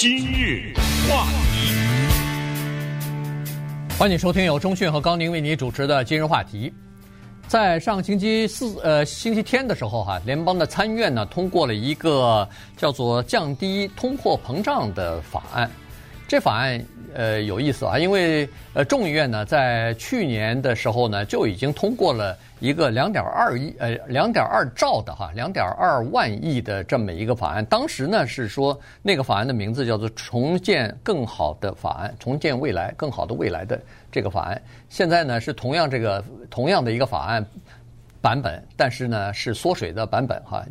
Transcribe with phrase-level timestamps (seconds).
[0.00, 0.72] 今日
[1.10, 1.72] 话题，
[3.98, 6.72] 欢迎收听由中讯和高宁为你主持的今日话题。
[7.48, 15.68] 在上星期四呃星期天的时候哈、联邦的参院呢通过了一个叫做降低通货膨胀的法案。
[16.28, 16.78] 这法案
[17.14, 27.64] 呃有意思啊，因为呃众议院呢在去年的时候呢就已经通过了一个两点二亿呃两点二兆的哈两点二万亿的这么一个法案。
[27.64, 33.80] 当时呢是说那个法案的名字叫做“重建更好的法案”，重建未来更好的未来的
[34.12, 34.60] 这个法案。
[34.90, 37.42] 现在呢是同样这个同样的一个法案
[38.20, 40.62] 版本，但是呢是缩水的版本哈。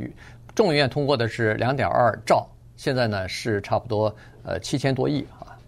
[0.53, 5.25] 众议院通过的是两点二兆，现在呢是差不多呃七千多亿。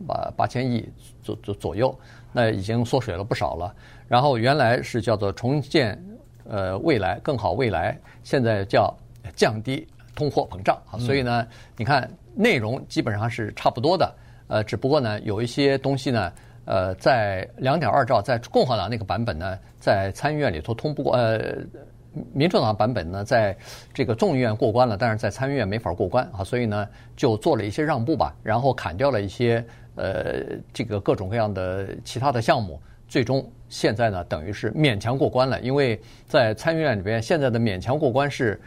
[0.08, 0.88] 八八千亿
[1.21, 1.94] 左左左右，
[2.31, 3.73] 那已经缩水了不少了。
[4.08, 5.98] 然后原来是叫做重建
[6.45, 8.95] 呃未来更好未来，现在叫
[9.35, 10.98] 降低通货膨胀啊。
[10.99, 14.16] 所以呢，你看内容基本上是差不多的，
[14.48, 16.31] 呃，只不过呢有一些东西呢，
[16.66, 21.58] 呃，在两点二兆在共和党那个版本呢，在参议院里头通不过呃。
[22.33, 23.55] 民主党版本呢，在
[23.93, 29.63] 这个众议院过关了，但是在参议院没法过关啊，所以呢，就做了一些让步吧，然后砍掉了一些
[29.95, 30.43] 呃
[30.73, 35.59] 这个各种各样的其他的项目，最终现在呢，等于是勉强过关了。
[35.61, 38.59] 因为在参议院里边，现在的勉强过关是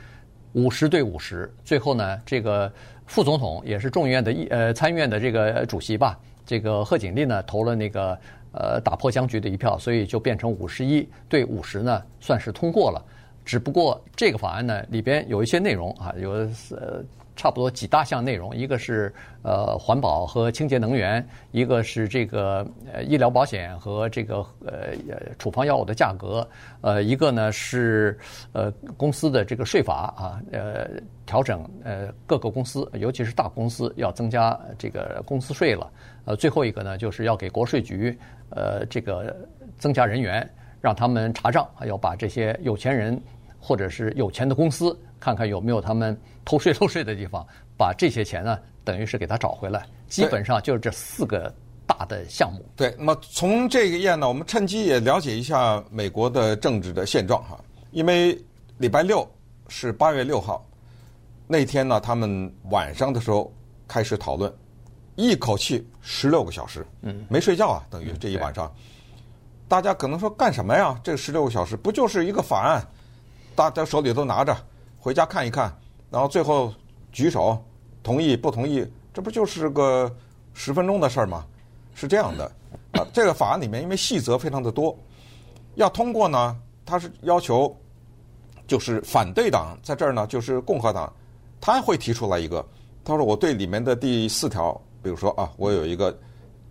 [0.52, 2.72] 五十对五十，最后呢，这个
[3.06, 8.16] 副总统也是众议院的议呃参议院的这个主席吧，这个贺锦丽呢投了那个
[8.52, 13.04] 呃打破僵局的一票，所以就变成五十一对五十呢，算是通过了。
[13.44, 16.30] 只不过这个法案呢，里边有一些内容啊，有
[16.70, 17.02] 呃
[17.34, 19.12] 差不多几大项内容，一个是
[19.42, 24.94] 呃环保和清洁能源，一个是这个呃医疗保险和这个呃
[25.38, 26.46] 处方药物的价格，
[26.82, 28.18] 呃一个呢是
[28.52, 30.88] 呃公司的这个税法啊，呃
[31.24, 35.90] 调整呃各个公司，尤其是大公司要增加这个公司税了，
[36.26, 38.16] 呃最后一个呢就是要给国税局
[38.50, 39.34] 呃这个
[39.78, 40.48] 增加人员。
[40.82, 43.18] 让他们查账，还要把这些有钱人
[43.58, 47.46] 或者是有钱的公司，看看有没有他们偷税漏税的地方，
[47.78, 49.86] 把这些钱呢，等于是给他找回来。
[50.08, 51.54] 基本上就是这四个
[51.86, 52.62] 大的项目。
[52.74, 57.58] 对，那么从这个页呢，我们趁机也了解一下美国的政治的现状哈。
[57.92, 58.36] 因为
[58.78, 59.26] 礼拜六
[59.68, 60.66] 是八月六号
[61.46, 63.50] 那天呢，他们晚上的时候
[63.86, 64.52] 开始讨论，
[65.14, 68.74] 一口气十六个小时，嗯，没睡觉啊，等于这一晚上。
[69.68, 70.98] 大家可能说干什么呀？
[71.02, 72.86] 这十六个小时不就是一个法案，
[73.54, 74.56] 大家手里都拿着，
[74.98, 75.74] 回家看一看，
[76.10, 76.72] 然后最后
[77.10, 77.62] 举手
[78.02, 80.14] 同意不同意，这不就是个
[80.52, 81.46] 十分钟的事儿吗？
[81.94, 82.44] 是这样的
[82.92, 84.96] 啊，这个法案里面因为细则非常的多，
[85.74, 87.74] 要通过呢，他是要求
[88.66, 91.12] 就是反对党在这儿呢，就是共和党，
[91.60, 92.64] 他会提出来一个，
[93.04, 96.18] 他说我对里面的第四条，比如说啊，我有一个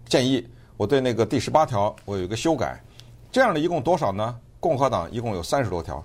[0.06, 0.48] 建议，
[0.82, 2.82] 我对那个第十八条我有一个修改。
[3.32, 4.36] 这样的一共多少呢？
[4.60, 6.04] 共和党一共有三十多条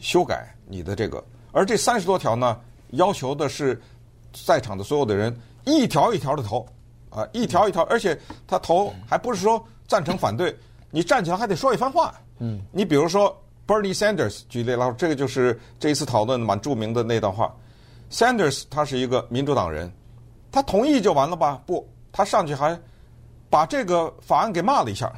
[0.00, 3.80] 修改你的这个，而这三十多条呢，要求的是
[4.44, 5.34] 在场的所有的人
[5.64, 6.66] 一条一条的投，
[7.08, 10.54] 啊，一条一条，而且他投还不是说赞成反对，
[10.90, 12.12] 你站起来还得说一番话。
[12.38, 13.34] 嗯，你比如说
[13.66, 17.50] Bernie Sanders 举例来说，这个就是这一次讨论蛮著名的那段话。
[18.10, 19.90] Sanders 他是一个民主党人，
[20.52, 21.62] 他同意就完了吧？
[21.64, 22.78] 不，他上去还
[23.50, 25.12] 把这个法案给骂了一下，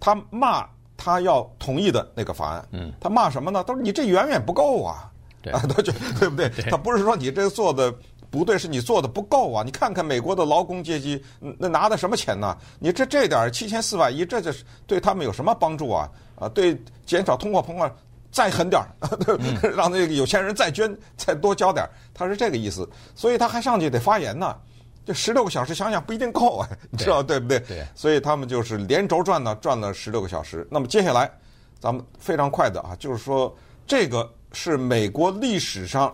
[0.00, 0.66] 他骂。
[0.98, 3.62] 他要同意的那个法案，嗯，他骂什么呢？
[3.64, 6.48] 他说你这远远不够啊，对啊， 他就对不对？
[6.70, 7.94] 他不是说你这做的
[8.30, 9.62] 不对，是你做的不够啊！
[9.62, 11.22] 你看看美国的劳工阶级，
[11.58, 12.56] 那拿的什么钱呢？
[12.78, 16.10] 你这这点七千四百亿，这就是对他们有什么帮助啊？
[16.34, 17.94] 啊，对，减少通货膨胀
[18.32, 18.88] 再狠点儿，
[19.38, 24.56] 嗯、让那个有钱人再捐再多交点儿，他是这个意思，所以他还上去得发言呢。
[25.06, 27.60] 这十六个小时想想不一定够啊，你知道对不对？
[27.60, 30.66] 对，所以他们就是连轴转呢，转了十六个小时。
[30.68, 31.30] 那么接下来，
[31.78, 33.56] 咱们非常快的啊，就是说
[33.86, 36.12] 这个是美国历史上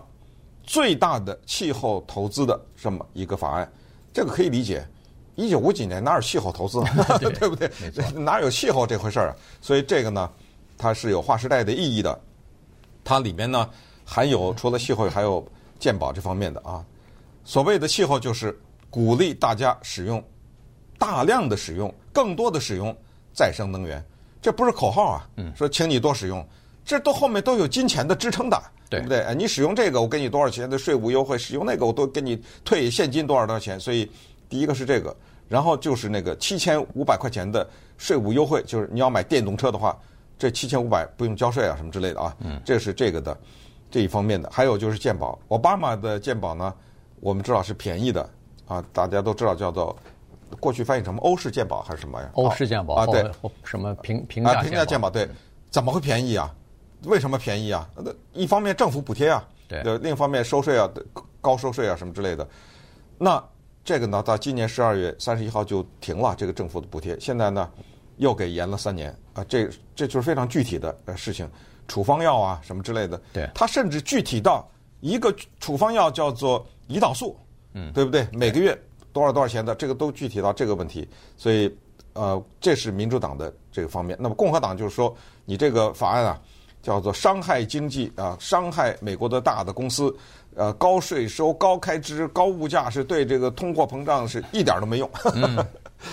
[0.61, 3.67] 最大的气候投资的这么一个法案，
[4.13, 4.87] 这个可以理解。
[5.33, 7.17] 一九五几年哪有气候投资啊？
[7.17, 7.71] 对，对不对？
[8.13, 9.35] 哪有气候这回事儿啊？
[9.59, 10.29] 所以这个呢，
[10.77, 12.21] 它是有划时代的意义的。
[13.03, 13.67] 它里面呢
[14.05, 15.43] 含有除了气候，还有
[15.79, 16.85] 鉴宝这方面的啊。
[17.43, 18.55] 所谓的气候就是。
[18.93, 20.23] 鼓励大家使用
[20.99, 22.95] 大量的使用、更多的使用
[23.33, 24.05] 再生能源，
[24.39, 25.27] 这不是口号啊！
[25.55, 26.47] 说请你多使用，
[26.85, 29.25] 这都后面都有金钱的支撑的，对不对？
[29.35, 33.79] 你使用这个，我给你多少钱的税务优惠；使用那个，我都给你退现金多少多少钱。
[33.79, 34.07] 所以
[34.47, 35.15] 第一个是这个，
[35.49, 37.67] 然后就是那个七千五百块钱的
[37.97, 39.97] 税务优惠，就是你要买电动车的话，
[40.37, 42.37] 这七千五百不用交税啊，什么之类的啊。
[42.41, 43.35] 嗯，这是这个的
[43.89, 44.47] 这一方面的。
[44.53, 46.71] 还有就是健保，奥巴马的健保呢，
[47.21, 48.29] 我们知道是便宜的。
[48.73, 49.95] 啊，大家都知道叫做
[50.59, 52.29] 过去翻译成什么欧式鉴宝还是什么呀？
[52.33, 53.29] 欧式鉴宝啊，对，
[53.63, 55.29] 什么平平价平价鉴宝对，
[55.69, 56.53] 怎么会便宜啊？
[57.03, 57.87] 为什么便宜啊？
[57.95, 60.89] 那一方面政府补贴啊，对，另一方面收税啊，
[61.41, 62.47] 高收税啊什么之类的。
[63.17, 63.43] 那
[63.83, 67.69] 这个呢，到今年十二月三十一号就停了这个政府的补贴，现在呢
[68.17, 71.49] 又给延了三年啊，这这就是非常具体的呃事情，
[71.87, 73.21] 处方药啊什么之类的。
[73.33, 74.65] 对，它甚至具体到
[75.01, 77.37] 一个处方药叫做胰岛素，
[77.73, 78.27] 嗯，对不对？
[78.31, 78.77] 每个月
[79.11, 81.07] 多少多少钱的，这个都具体到这个问题。
[81.37, 81.73] 所以
[82.13, 84.17] 呃，这是民主党的这个方面。
[84.19, 85.15] 那么共和党就是说，
[85.45, 86.39] 你这个法案啊。
[86.83, 90.13] 叫做伤害经济啊，伤害美国的大的公司，
[90.53, 95.09] 呃，高税收、高开支、高物价是对这个通货膨胀是一点都没用。
[95.33, 95.55] 嗯，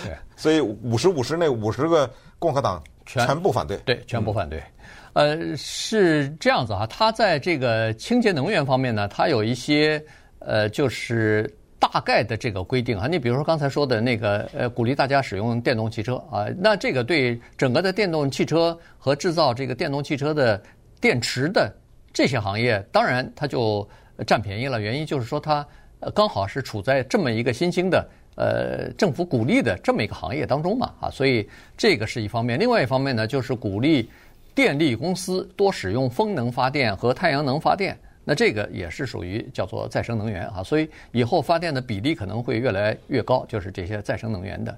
[0.01, 2.09] 对， 所以五十五十那五十个
[2.39, 4.63] 共和党全部反对，对，全部反对。
[5.11, 10.01] 呃，是这样子哈，他在这个清洁能源方面呢，他有一些
[10.41, 11.51] 呃，就是。
[11.81, 20.61] 大概的这个规定啊，你比如说刚才说的那个呃，鼓励大家使用电动汽车啊，那这个对整个的电动汽车和制造这个电动汽车的
[21.01, 21.73] 电池的
[22.13, 23.85] 这些行业，当然它就
[24.27, 24.79] 占便宜了。
[24.79, 25.65] 原因就是说它
[26.13, 32.59] 刚好是处在这么一个新兴的呃政府鼓励的这么一个行业当中嘛啊，所以这个是一方面。
[32.59, 34.07] 另外一方面呢，就是鼓励
[34.53, 37.97] 电力公司多使用风能发电和太阳能发电。
[38.23, 44.77] 那这个也是属于叫做再生能源啊，所以以后发电的比例可能会越来越高，就是这些再生能源的。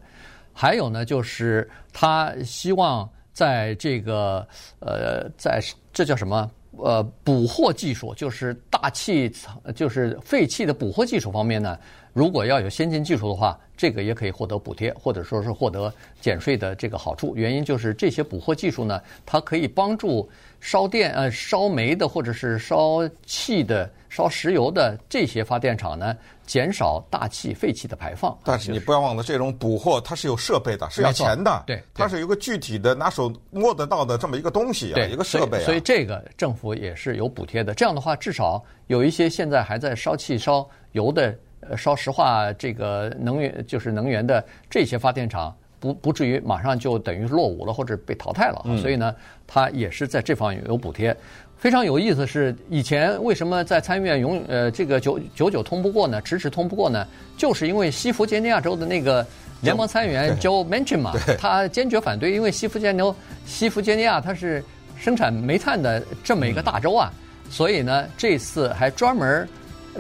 [0.53, 4.47] 还有呢，就是他希望在这个
[4.79, 5.59] 呃，在
[5.91, 11.77] 这叫什么呃捕获技术，就是大气层，就是废气的捕获技术方面呢，
[12.13, 17.35] 如果要有先进技术的话，这个也可以获得补贴，或者说是获得减税的这个好处。
[17.35, 20.29] 原因就是这些捕获技术呢，它可以帮助。
[20.63, 26.15] 烧电呃烧煤的或者是烧气的烧石油的这些发电厂呢，
[26.45, 28.35] 减少大气废气的排放。
[28.45, 31.63] 但是你不要忘了，这种捕获它是有设备的，是要钱的。
[31.67, 35.65] 对，它是一个具体的拿手摸得到的这么一个东西啊，对，一个设备啊。
[35.65, 37.73] 所以这个政府也是有补贴的。
[37.73, 45.53] 这样的话，至少有一些现在还在烧气烧油的、呃烧石化这个能源就是能源的这些发电厂。
[45.83, 49.13] 不不至于马上就等于落伍了或者被淘汰了，嗯、所以呢，
[49.45, 51.13] 它也是在这方面有补贴。
[51.57, 56.21] 非常有意思是，以前为什么在参议院永呃这个久久久通不过呢？
[56.21, 57.05] 迟迟通不过呢？
[57.35, 59.25] 就是因为西弗吉尼亚州的那个
[59.59, 63.15] 联邦参议员 Joe Manchin 嘛， 他坚决反对，因为西弗吉尼亚
[63.45, 64.63] 西弗吉尼亚它是
[64.97, 67.11] 生产煤炭的这么一个大州啊，
[67.43, 69.45] 嗯、所以呢，这次还专门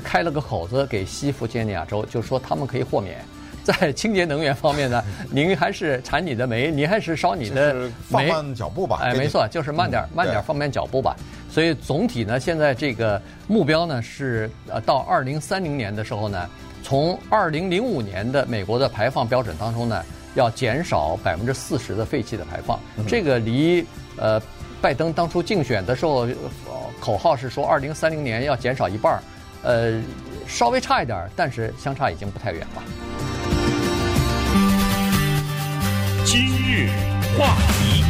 [0.01, 3.17] 开了个口子给西弗吉尼亚州，就是说他们可以豁免。
[3.79, 5.01] 在清洁能源方面呢，
[5.31, 8.99] 您还是产你的煤，您还是烧你的煤，放慢脚步吧。
[9.01, 11.15] 哎，没错，就是慢点，慢点，放慢脚步吧。
[11.49, 16.49] 所以总体呢，现在这个目标呢是呃，到二零三零年的时候呢，
[16.83, 20.03] 从二零零五年的美国的排放标准当中呢，
[20.35, 22.77] 要减少百分之四十的废气的排放。
[23.07, 23.85] 这个离
[24.17, 24.41] 呃
[24.81, 26.27] 拜登当初竞选的时候
[26.99, 29.19] 口号是说二零三零年要减少一半儿，
[29.61, 30.01] 呃，
[30.47, 32.83] 稍微差一点，但是相差已经不太远了。
[37.37, 38.03] 话题，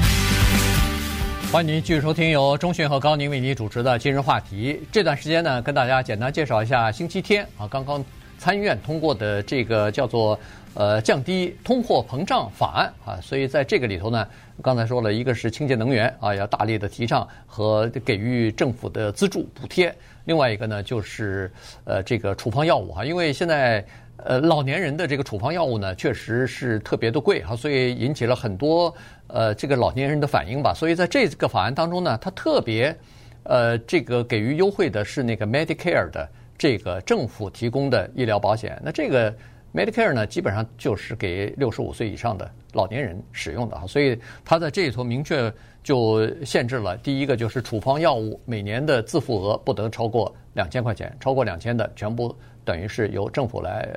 [1.51, 4.73] 欢迎您继续收听由钟迅和高宁为您主持的《今日话题》。
[4.91, 8.03] 这段时间呢，跟大家简单介绍一下星期天啊，刚刚
[8.37, 10.39] 参议院通过的这个叫做
[10.73, 13.19] 呃降低通货膨胀法案啊。
[13.21, 14.27] 所以在这个里头呢，
[14.61, 19.89] 刚才说了一个是清洁能源啊，要大力的提倡和给予政府的资助补贴；
[20.25, 21.51] 另外一个呢，就是
[21.83, 23.85] 呃这个处方药物哈，因为现在。
[24.17, 28.93] 呃，老年人的这个处方药物呢，确实是特别的贵哈，所以引起了很多
[29.27, 30.73] 呃这个老年人的反应吧。
[30.73, 32.95] 所以在这个法案当中呢，它特别
[33.43, 38.79] 呃这个给予优惠的是那个 Medicare 的这个政府提供的医疗保险。
[38.81, 39.33] 那这个
[39.73, 43.85] Medicare 呢，基本上就是给六十五岁以上的老年人使用的哈。
[43.87, 45.51] 所以它在这里头明确
[45.83, 52.33] 就限制了，第一个就是处方药物每年的自付额不得超过两千块钱，超过两千的全部。
[52.65, 53.87] 等于是由政府来，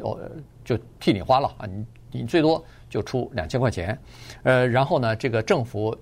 [0.00, 0.18] 哦，
[0.64, 1.86] 就替你花了啊，你
[2.20, 3.98] 你最多就出两千块钱，
[4.42, 5.96] 呃，然后呢，这个政府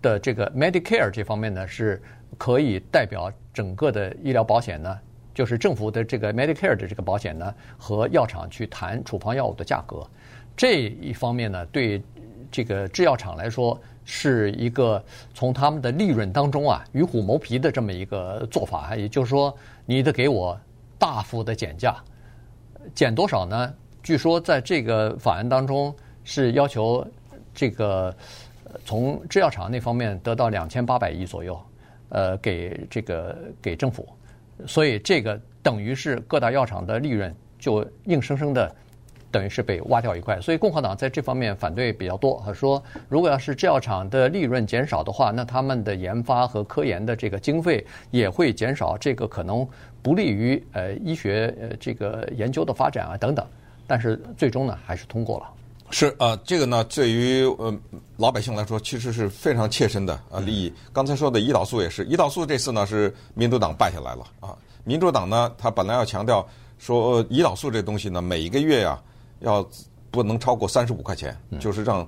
[0.00, 2.00] 的这个 Medicare 这方面呢，是
[2.38, 4.98] 可以代表整个的医疗保险呢，
[5.34, 10.06] 就是政府的这个 Medicare 的这个保险呢，和药厂去谈处方药物的价格，
[10.56, 12.02] 这一方面呢，对
[12.50, 15.02] 这个制药厂来说是一个
[15.32, 20.58] 从他们的利润当中啊，与虎谋皮的这么一个做法，也就是说，你得给我。
[21.04, 21.94] 大幅的减价，
[22.94, 23.74] 减多少呢？
[24.02, 25.94] 据说在这个法案当中
[26.24, 27.06] 是要求
[27.52, 28.16] 这个
[28.86, 31.60] 从制药厂那方面得到两千八百亿左右，
[32.08, 34.08] 呃，给这个给政府，
[34.66, 38.74] 所以这个等于是各大药厂的利润就硬生生的。
[39.34, 42.40] 等于是被挖掉一块，所以共和党在这方面反对比较多。
[42.46, 49.66] 他说，如果要是制药厂的利润减少的话，那他们的研发和科研的这个经费也会减少，这个可能
[50.02, 53.44] 不利于呃医学呃这个研究的发展啊等等。
[53.88, 55.50] 但是最终呢，还是通过了。
[55.90, 57.76] 是啊、呃，这个呢，对于呃
[58.16, 60.72] 老百姓来说，其实是非常切身的啊利益。
[60.92, 64.54] 刚才说的胰岛素也是，胰岛素这次呢是民主党败下来了啊。
[64.84, 66.46] 民主党呢，他本来要强调
[66.78, 68.96] 说胰岛素这东西呢，每一个月呀。
[69.40, 69.66] 要
[70.10, 72.06] 不能超过三十五块钱，就是让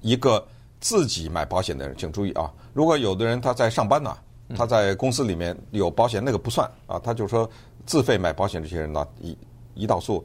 [0.00, 0.44] 一个
[0.80, 2.52] 自己买保险的人，请注意啊！
[2.72, 4.16] 如果有的人他在上班呢，
[4.56, 6.98] 他在公司里面有保险，那个不算啊。
[6.98, 7.48] 他就说
[7.86, 9.36] 自费买保险这些人呢，胰
[9.76, 10.24] 胰岛素，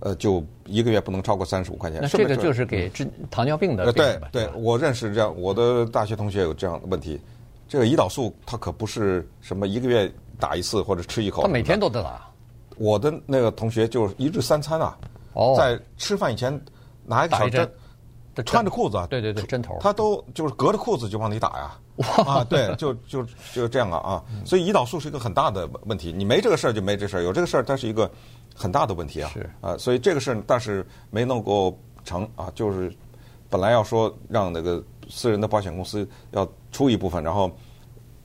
[0.00, 2.00] 呃，就一个月不能超过三十五块钱。
[2.00, 3.94] 那这个就是给治糖尿病的病。
[3.94, 7.20] 对对，我认识这样，我的大学同学有这样的问题。
[7.68, 12.28] 这个胰岛素它可不是什么一个月打一次或者吃一口，他每天都得打。
[12.78, 14.96] 我的那个同学就是一日三餐啊。
[15.32, 16.52] 哦，在吃饭以前
[17.04, 17.70] 拿一个小针，
[18.46, 21.78] 穿着裤子，对对对，针头，他都就是隔着裤子就往里打呀，
[22.24, 28.10] 啊，对，就就就这样了啊，所以胰岛素是一个很大的问题，你没这个事儿就没这事儿，有这个事儿它是一个
[28.54, 29.50] 很大的问题啊，是。
[29.60, 32.94] 啊，所以这个事儿但是没能够成啊，就是
[33.50, 37.50] 本来要说让那个私人的保险公司要出一部分，然后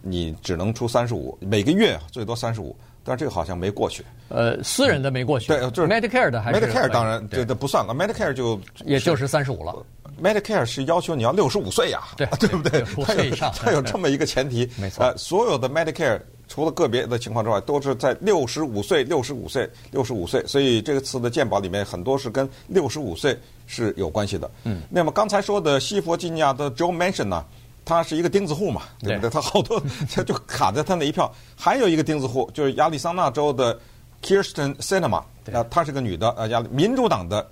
[0.01, 2.73] 你只能出三十五，每个月最多三十五。
[3.07, 4.03] 但这个好像没过去。
[4.27, 5.47] 呃，私人的没过去。
[5.47, 9.73] 对，就是 Medicare 的还是 Medicare 当然这这不算了，Medicare 就也就是三十五了。
[10.21, 12.83] Medicare 是要求你要六十五岁呀，对对不对？
[12.97, 14.69] 五岁以上，它有这么一个前提。
[14.75, 15.05] 没错。
[15.05, 20.43] 呃，所有的 Medicare 除了个别的情况之外，都是在六十五岁、六十五岁、六十五岁。
[20.45, 23.37] 所以这个词的鉴宝里面很多是跟六十五岁
[23.67, 24.49] 是有关系的。
[24.63, 24.81] 嗯。
[24.89, 27.45] 那么刚才说的西弗吉尼亚的 Joe Manchin 呢？
[27.88, 29.29] 他是一个钉子户嘛，对不对？
[29.29, 29.82] 他好多
[30.13, 31.34] 他就卡在他那一票。
[31.56, 33.79] 还有一个钉子户就是亚利桑那州的
[34.22, 37.48] Kirsten Cinema 啊，她是个女的，啊，亚民主党的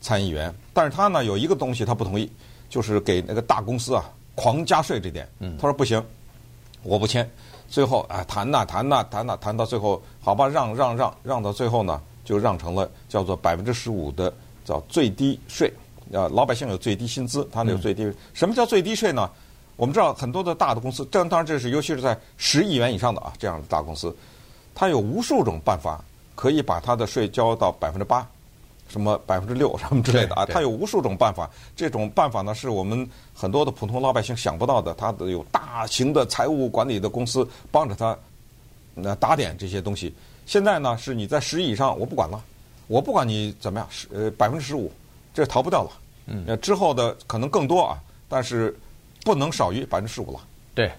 [0.00, 0.52] 参议员。
[0.72, 2.32] 但是她呢有一个东西她不同意，
[2.70, 5.28] 就是给那个大公司啊狂加税这点。
[5.58, 6.02] 她说不行，
[6.82, 7.28] 我不签。
[7.68, 14.32] 最后啊谈呐谈呐谈呐谈到最后，好吧让让让让到最后呢，就让成了叫做百分之十五的
[14.64, 15.70] 叫最低税。
[16.12, 18.10] 啊，老百姓有最低薪资，他那有最低。
[18.34, 19.28] 什么叫最低税呢？
[19.76, 24.14] 我们知道很多的大的公司，这当然这是尤其是在十亿元以上的啊这样的大公司，
[24.74, 26.02] 它有无数种办法
[26.36, 28.24] 可以把它的税交到百分之八，
[28.88, 31.50] 什么百分之六 什么之类的啊，它有无数种办法。
[31.74, 38.16] 这种办法呢是我们很多的普通老百姓想不到的，它的有大型的财务管理的公司帮着他
[38.94, 40.14] 那打点这些东西。
[40.46, 42.40] 现在呢是你在十亿以上，我不管了，
[42.86, 44.92] 我不管你怎么样，十呃百分之十五，
[45.34, 45.90] 这逃不掉了。
[46.26, 48.72] 嗯，之后的可能更多啊，但是。
[49.24, 50.38] 不能少于百分之十五了。
[50.74, 50.90] 对，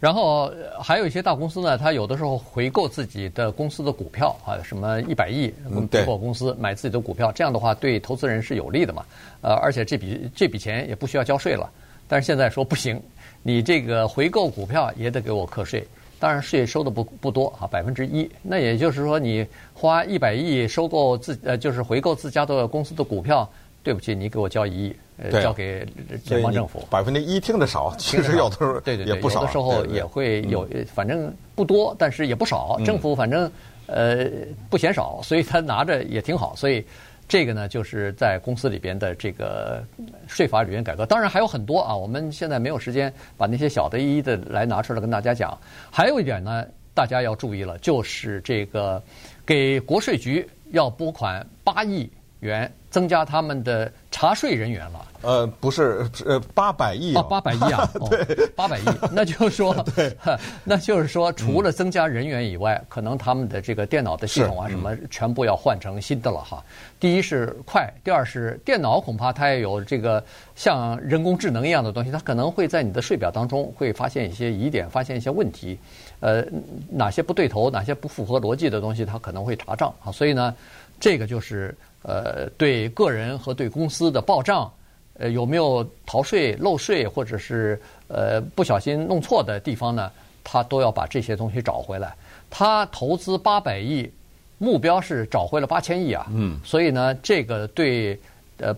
[0.00, 0.52] 然后
[0.82, 9.04] 还有一些大公司呢，它有的时候回购自己的公司的股票啊，什么一百亿回购公司买自己的股票，这样的话对投资人是有利的嘛。
[9.40, 11.70] 呃，而且这笔这笔钱也不需要交税了。
[12.08, 13.00] 但是现在说不行，
[13.42, 15.86] 你这个回购股票也得给我课税，
[16.18, 18.28] 当然税收的不不多啊，百分之一。
[18.42, 23.48] 那也就是说，你花一百亿收购自呃，就是回购自家的公司的股票，
[23.82, 24.96] 对不起，你给我交一亿。
[25.30, 25.86] 交给
[26.26, 32.76] 联邦政府，百分之一听着少，其实有的时候对对对，也不少，有的时候也会有，反正不多，但是也不少。
[32.84, 33.48] 政府反正
[33.86, 34.26] 呃
[34.68, 36.56] 不嫌少，所以他拿着也挺好。
[36.56, 36.84] 所以
[37.28, 39.84] 这个呢，就是在公司里边的这个
[40.26, 41.06] 税法里面改革。
[41.06, 45.56] 当然还有很多啊，我们现在没有时间把那些小的一一的来拿出来跟大家讲。
[45.88, 49.00] 还有一点呢，大家要注意了，就是这个
[49.46, 52.10] 给国税局要拨款八亿
[52.42, 55.06] 元，增加他们的查税人员了。
[55.22, 58.82] 呃，不是，呃，八百亿哦，八百亿啊， 对，八百亿，
[59.12, 60.12] 那就是说， 对，
[60.64, 66.60] 那就是说，除了增加人员以外，可能他们的这个电脑的系统啊，什么全部要换成新的了哈。
[66.98, 70.22] 第一是快，第二是电脑恐怕它也有这个
[70.56, 75.78] 像人工智能一样的东西，它可能会在你的税表当中会发现一些疑点，发现一些问题，
[76.18, 76.44] 呃，
[76.90, 80.10] 哪些不对头，哪些不符合逻辑的东西，它可能会查账啊。
[80.10, 80.52] 所以呢，
[80.98, 81.72] 这个就是
[82.02, 84.70] 呃，对个人和对公司的报账。
[85.18, 90.10] 呃，有没有逃税、漏税，或者是呃不小心弄错的地方呢？
[90.42, 92.16] 他都要把这些东西找回来。
[92.50, 94.10] 他投资八百亿，
[94.56, 96.26] 目标是找回了八千亿啊。
[96.30, 96.58] 嗯。
[96.64, 98.18] 所以呢，这个对
[98.56, 98.74] 呃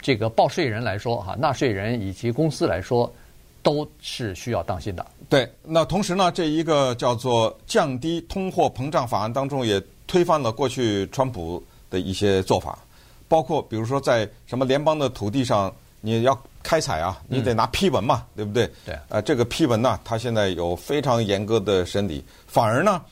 [0.00, 3.12] 这个报税人来说哈，纳税人以及公司来说，
[3.60, 5.04] 都是需要当心的。
[5.28, 5.46] 对。
[5.64, 12.78] 那同时呢，这一个叫做降低通货膨胀法案当中，也推翻了过去川普的一些做法。
[13.28, 18.70] 包括比如说，在什么联邦的土地上，你要开采啊，你得拿批文嘛，嗯、对不对？
[18.86, 18.98] 对。
[19.10, 22.24] 呃，这个批文呢，它现在有非常严格的审理。
[22.46, 23.02] 反而呢，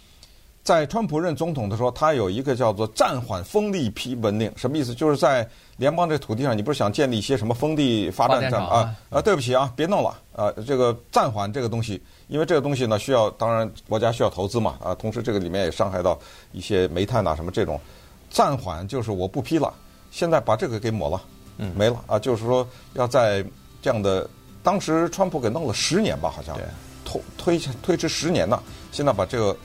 [0.63, 4.95] 在川普任总统的时候，他有一个叫做暂缓风力批文令，什么意思？
[4.95, 8.97] 就是在联邦这土地上，你不是想建立一些什么风力发电站啊？
[9.11, 10.51] 啊，对不起啊，别弄了啊！
[10.67, 16.19] 这个暂缓这个东西，因为这个东西呢，需要当然国家需要投资嘛啊，同时这个里面也伤害到
[16.53, 17.79] 一些煤炭呐什么这种。
[18.37, 19.73] 暂缓就是我不批了，
[20.11, 21.23] 现在把这个给抹了，
[21.57, 23.43] 嗯，没了啊，就是说要在
[23.81, 24.29] 这样的，
[24.63, 26.55] 当时川普给弄了十年吧，好像
[27.03, 28.63] 推推推迟十年呢，
[28.93, 29.57] 现在把这个。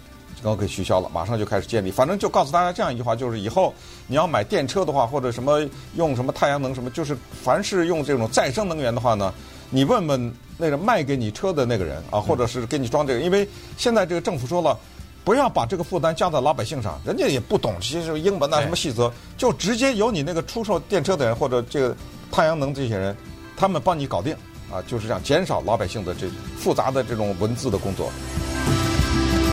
[0.42, 1.92] 然后给取消了，马上就开始建立。
[1.92, 3.72] 反正就告诉大家这样一句话，就是以后
[4.08, 5.62] 你要买电车的话，或者什么
[5.94, 9.32] 用什么太阳能什么，就是凡是用这种再生能源的话呢，
[9.70, 13.48] 你问问那个卖给你车的那个人啊，或者是给你装这个，因为
[13.78, 14.76] 现在这个政府说了，
[15.24, 21.96] 不要把这个负担加在老百姓上，人家也不懂这些英文啊什么细则，就直接由你那个出售电车的人或者这个
[22.32, 23.16] 太阳能这些人，
[23.56, 24.36] 他们帮你搞定
[24.72, 28.12] 啊，就是这样减少老百姓的这复杂的这种文字的工作。